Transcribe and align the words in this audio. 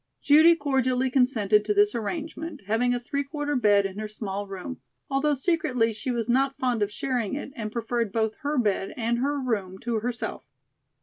Judy 0.19 0.55
cordially 0.55 1.11
consented 1.11 1.63
to 1.63 1.75
this 1.75 1.93
arrangement, 1.93 2.63
having 2.65 2.91
a 2.95 2.99
three 2.99 3.23
quarter 3.23 3.55
bed 3.55 3.85
in 3.85 3.99
her 3.99 4.07
small 4.07 4.47
room, 4.47 4.81
although 5.11 5.35
secretly 5.35 5.93
she 5.93 6.09
was 6.09 6.27
not 6.27 6.57
fond 6.57 6.81
of 6.81 6.91
sharing 6.91 7.35
it 7.35 7.51
and 7.55 7.71
preferred 7.71 8.11
both 8.11 8.33
her 8.39 8.57
bed 8.57 8.95
and 8.97 9.19
her 9.19 9.39
room 9.39 9.77
to 9.81 9.99
herself. 9.99 10.43